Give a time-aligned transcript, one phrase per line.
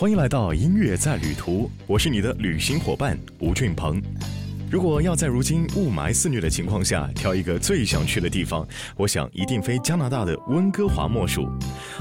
[0.00, 4.00] 欢迎来到音乐在旅途，我是你的旅行伙伴吴俊鹏。
[4.70, 8.66] 如果要在如今雾霾肆虐的情况下挑一个最想去的地方，
[8.96, 11.46] 我想一定非加拿大的温哥华莫属。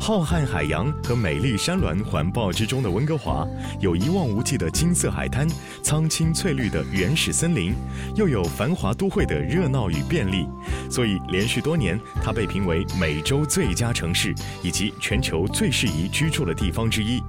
[0.00, 3.46] 浩瀚海洋和美丽山峦环抱之中的温哥华，
[3.80, 5.46] 有一望无际的金色海滩、
[5.80, 7.76] 苍青翠绿的原始森林，
[8.16, 10.48] 又有繁华都会的热闹与便利，
[10.90, 14.34] 所以连续多年，它被评为美洲最佳城市
[14.64, 17.22] 以及全球最适宜居住的地方之一。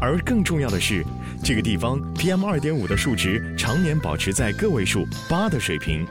[0.00, 1.04] 而更重要的是，
[1.44, 6.06] 这个地方 PM 二点五的数值常年保持在个位数八的水平。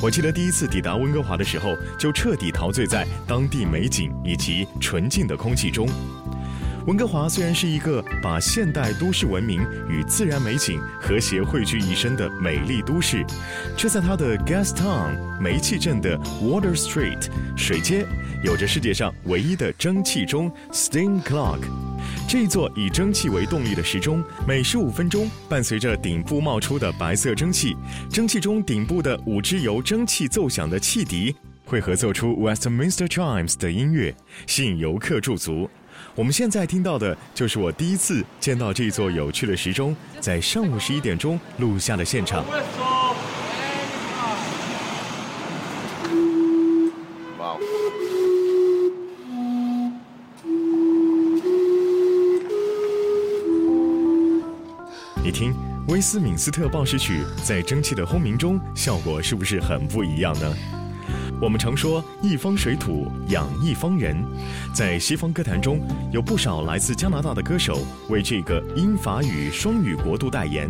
[0.00, 5.88] 我记得第一次抵达温哥华的时候，就彻底陶醉在当地美景以及纯净的空气中。
[6.86, 13.24] 温哥华虽然是一个把现代都市文明与自然美景和谐汇聚一身的美丽都市，
[13.76, 18.06] 却在它的 Gas Town 煤气镇的 Water Street 水街，
[18.44, 21.60] 有着世界上唯一的蒸汽钟 Steam Clock。
[22.26, 27.76] 这座以蒸汽为动力的时钟，每十五分钟伴随着顶部冒出的白色蒸汽，
[28.10, 34.14] 蒸汽中顶部的五只由蒸汽奏响的汽笛会合奏出 Westminster Chimes 的音乐，
[34.46, 35.68] 吸引游客驻足。
[36.16, 42.44] 我们现在听到的就是我第一次见到这座有趣的时钟，在上午十一点钟录下的现场。
[55.34, 55.52] 听，
[55.88, 60.54] 威斯敏斯特报时曲在蒸汽的轰鸣中，效果是不是很不一样呢？
[61.42, 64.16] 我们常说一方水土养一方人，
[64.72, 65.80] 在西方歌坛中
[66.12, 70.68] 有不少来自加拿大的歌手为这个英法语双语国度代言。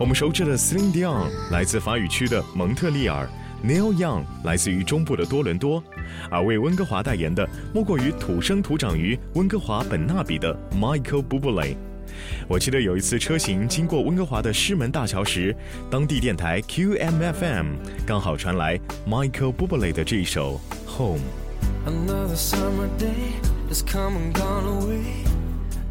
[0.00, 3.28] 我们熟知的 Celine Dion 来自法语区的蒙特利尔
[3.62, 5.84] ，Neil Young 来自于中部的多伦多，
[6.30, 11.76] 而为温哥华代言的莫过于土生土长于温哥华本纳比的 Michael Bublé。
[12.48, 15.54] 我记得有一次车行经过温哥华的狮门大桥时，
[15.90, 17.66] 当地电台 QMFM
[18.06, 18.78] 刚好传来
[19.08, 21.20] Michael Bublé 的这一首 Home。
[21.86, 23.32] Another summer day
[23.68, 25.24] has come and gone away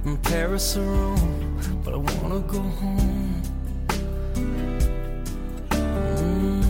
[0.04, 3.42] from Paris or Rome, but I wanna go home.
[5.72, 6.62] Mm.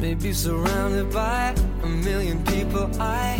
[0.00, 3.38] Maybe surrounded by a million people, I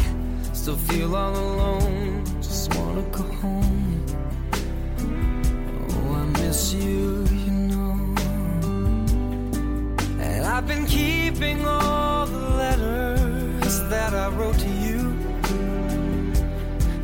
[0.60, 2.22] still feel all alone.
[2.43, 4.04] Just wanna go home.
[5.88, 7.97] Oh, I miss you, you know.
[10.21, 15.00] And I've been keeping all the letters that I wrote to you.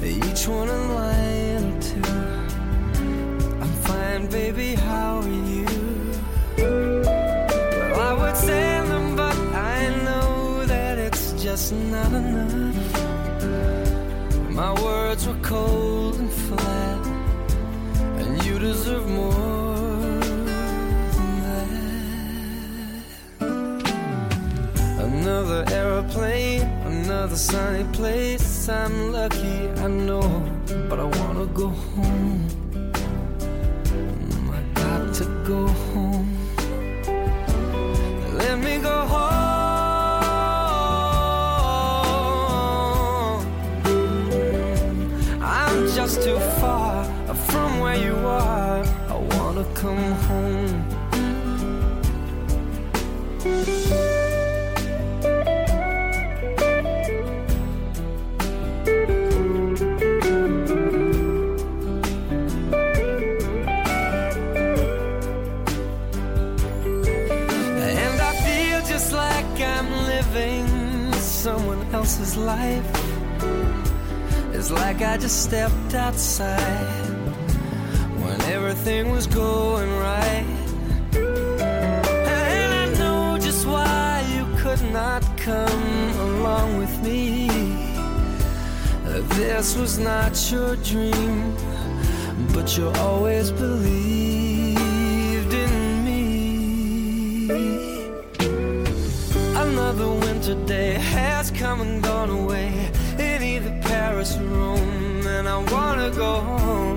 [0.05, 2.13] Each one a line or two.
[3.63, 5.67] I'm fine, baby, how are you?
[6.59, 9.37] Well, I would send them, but
[9.75, 13.06] I know that it's just not enough.
[14.57, 17.07] My words were cold and flat,
[18.17, 20.21] and you deserve more
[21.15, 21.69] than that.
[24.99, 28.67] Another aeroplane, another sunny place.
[28.71, 30.43] I'm lucky, I know,
[30.89, 32.66] but I wanna go home.
[70.37, 72.91] Living someone else's life.
[74.53, 77.07] It's like I just stepped outside
[78.23, 79.66] when everything was going
[89.37, 91.55] This was not your dream,
[92.55, 94.83] but you always believed
[95.53, 97.59] in me.
[99.55, 105.59] Another winter day has come and gone away in either Paris or Rome, and I
[105.71, 106.96] wanna go home.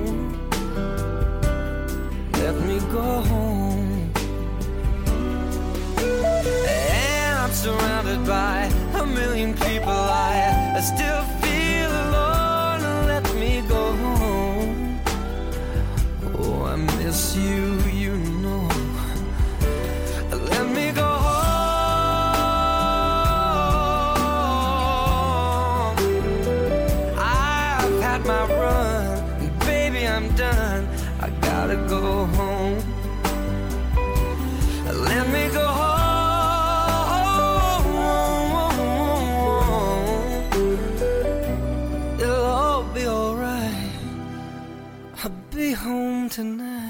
[45.51, 46.89] Be home tonight.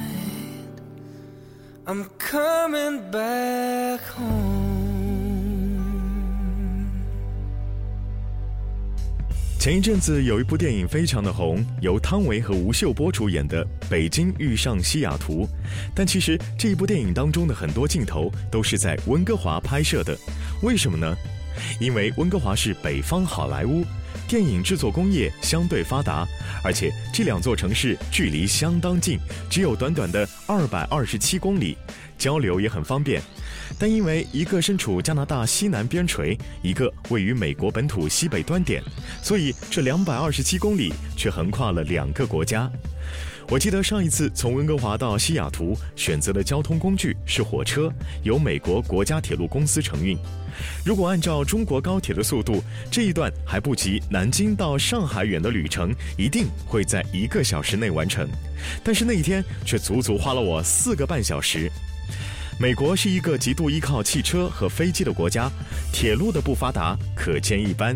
[1.86, 4.78] I'm coming back home.
[9.60, 15.46] 前一阵子有一部电影非常的红，由汤唯和吴秀波主演的《北京遇上西雅图》，
[15.94, 20.18] 但其实这一部电影当中的很多镜头都是在温哥华拍摄的，
[20.62, 21.14] 为什么呢？
[21.80, 23.86] 因为温哥华是北方好莱坞，
[24.28, 26.28] 电影制作工业相对发达，
[26.64, 29.20] 而且这两座城市距离相当近，
[29.50, 31.78] 只有短短的二百二十七公里，
[32.18, 33.22] 交流也很方便。
[33.78, 38.84] 但因为一个身处加拿大西南边陲，一个位于美国本土西北端点，
[39.22, 42.70] 所以这两百二十七公里却横跨了两个国家。
[43.52, 47.92] 我记得上一次从温哥华到西雅图选择的交通工具是火车，
[48.22, 50.16] 由美国国家铁路公司承运。
[50.86, 58.30] 如果按照中国高铁的速度，这一段还不及南京到上海远的旅程，一定会在一个小时内完成。
[58.84, 61.72] 但是那一天却足足花了我四个半小时。
[62.60, 65.50] 美国是一个极度依靠汽车和飞机的国家，
[65.92, 67.96] 铁路的不发达可见一斑。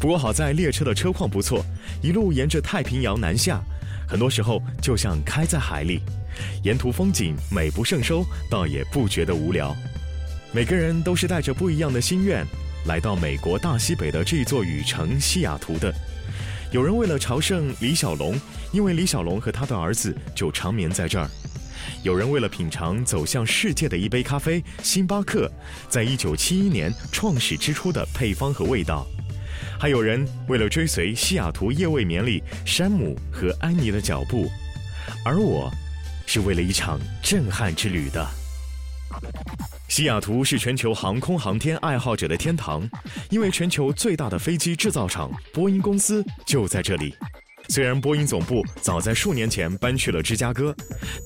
[0.00, 1.64] 不过好在列车的车况不错，
[2.02, 3.62] 一路沿着太平洋南下，
[4.12, 6.02] 很多时候就像开在海里，
[6.62, 9.74] 沿途风景美不胜收，倒也不觉得无聊。
[10.52, 12.46] 每个人都是带着不一样的心愿，
[12.84, 15.90] 来到美国大西北的这座雨城西雅图的。
[16.72, 18.38] 有人为了朝圣李小龙，
[18.70, 21.26] 因为李小龙和他的儿子就长眠在这儿。
[22.02, 25.50] 有人为了品尝走向世界的一杯咖啡，星巴克，
[25.88, 29.06] 在一九七一年创始之初的配方和味道；
[29.82, 34.48] 还有人为了追随西雅图夜未眠里山姆和安妮的脚步，
[35.24, 35.68] 而我，
[36.24, 38.24] 是为了一场震撼之旅的。
[39.88, 42.88] 西雅图是全球航空航天爱好者的天堂，
[43.28, 47.12] 因为全球最大的飞机制造厂波音公司就在这里。
[47.68, 50.72] 虽然波音总部早在数年前搬去了芝加哥，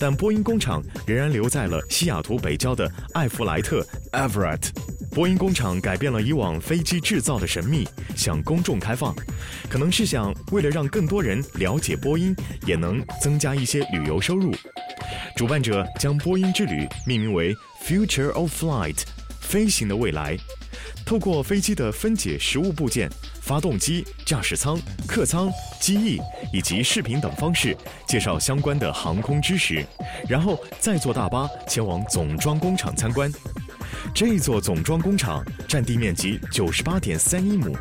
[0.00, 4.70] 但波音工厂仍然留在了西雅图北郊的艾弗莱特 （Everett）。
[5.16, 9.14] 波音工厂改变了以往飞机制造的神秘，向公众开放，
[9.66, 12.36] 可能是想为了让更多人了解波音，
[12.66, 14.54] 也能增加一些旅游收入。
[15.34, 19.04] 主办者将波音之旅命名为 “Future of Flight”，
[19.40, 20.36] 飞行的未来。
[21.06, 23.10] 透过飞机的分解实物部件。
[23.40, 24.76] 发动机、驾驶舱、
[25.06, 25.48] 客舱、
[25.78, 26.18] 机翼
[26.52, 29.86] 以及视频等方式介绍相关的航空知识，
[30.28, 33.30] 然后再坐大巴前往总装工厂参观。
[34.14, 37.76] 这座总装工厂占地面积九十八点三一亩，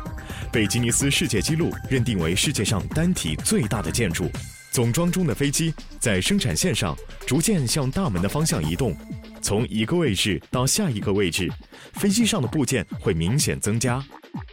[0.52, 4.30] 被吉尼斯世界纪录认定为世界上单体最大的建筑。
[4.70, 6.94] 总装中的飞机在生产线上
[7.26, 8.94] 逐渐向大门的方向移动，
[9.40, 11.50] 从一个位置到下一个位置，
[11.94, 14.04] 飞机上的部件会明显增加。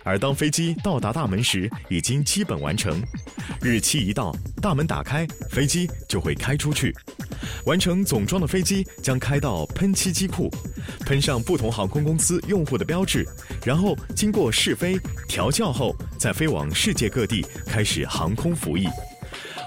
[0.06, 3.01] 而当飞机到达大门时，已经基本完成。
[3.62, 6.95] 日期一到，大门打开，飞机就会开出去。
[7.66, 10.50] 完成总装的飞机将开到喷漆机库，
[11.06, 13.28] 喷上不同航空公司用户的标志，
[13.66, 18.88] 然后经过试飞、调教后，再飞往世界各地开始航空服役。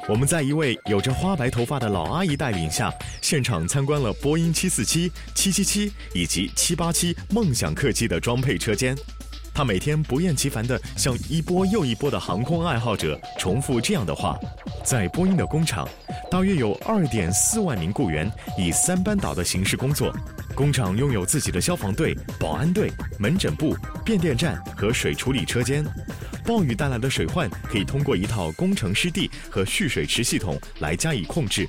[0.08, 8.96] 我们在一位有着花白头发的老阿姨带领下，现场参观了波音747、777以及787梦想客机的装配车间。
[9.52, 14.38] 他每天不厌其烦地向一波又一波的航空爱好者重复这样的话：
[14.84, 15.88] 在波音的工厂，
[16.30, 20.14] 大约有二点四万名雇员以三班倒的形式工作。
[20.54, 25.84] 工厂拥有自己的消防队、保安队、门诊部、变电站和水处理车间。
[26.44, 31.68] 暴雨带来的水患可以通过一套工程湿地和蓄水池系统来加以控制。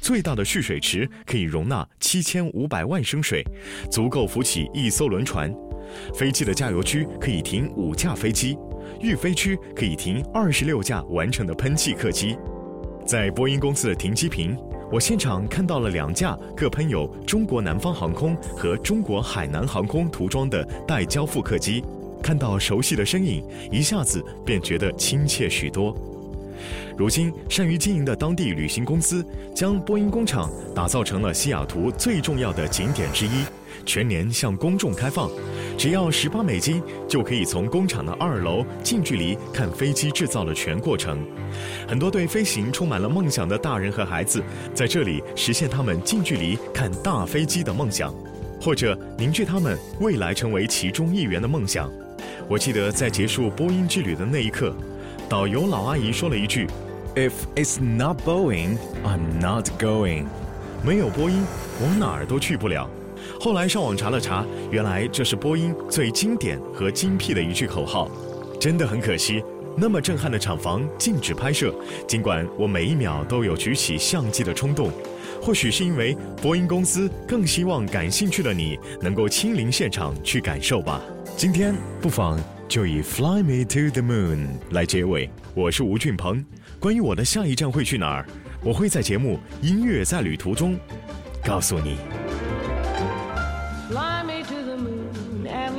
[0.00, 3.44] 最大的蓄水池可以容纳七千五百万升水，
[3.90, 5.52] 足够浮起一艘轮船。
[6.14, 8.56] 飞机的加油区可以停五架飞机，
[9.00, 12.36] 预飞区可以停二十六架完成的喷气客机。
[13.08, 14.54] 在波音公司的停机坪，
[14.92, 21.82] 我现场看到了两架各喷有中国南方航空和中国海南航空涂装的待交付客机，
[22.22, 25.96] 看到熟悉的身影，一下子便觉得亲切许多。
[26.98, 29.24] 如今，善于经营的当地旅行公司
[29.54, 33.42] 将波音工厂打造成了西雅图最重要的景点之一，
[33.84, 35.30] 全年向公众开放。
[35.76, 41.24] 只要十八美金，就可以从工厂的二楼近距离看飞机制造的全过程。
[41.86, 44.42] 很多对飞行充满了梦想的大人和孩子，
[44.74, 48.12] 在这里实现他们近距离看大飞机的梦想，
[48.60, 51.90] 或者凝聚他们未来成为其中一员的梦想。
[52.48, 54.74] 我记得在结束波音之旅的那一刻，
[55.28, 56.66] 导游老阿姨说了一句
[57.14, 60.24] ：“If it's not Boeing, I'm not going。
[60.84, 61.44] 没有波音，
[61.80, 62.88] 我哪儿都去不了。
[63.40, 68.10] 后来上网查了查，原来这是波音最经典和精辟的一句口号。
[68.60, 69.42] 真的很可惜，
[69.76, 71.74] 那么震撼的厂房禁止拍摄。
[72.06, 74.90] 尽管我每一秒都有举起相机的冲动，
[75.40, 81.00] 或许是因为波音公司更希望感兴趣的你能够亲临现场去感受吧。
[81.36, 84.38] 今天不妨就以《Fly Me to the Moon》
[84.72, 85.30] 来结尾。
[85.54, 86.44] 我是吴俊鹏。
[86.80, 88.26] 关于我的下一站会去哪儿，
[88.64, 90.74] 我会在节目《音乐在旅途中》
[91.44, 91.96] 告诉你。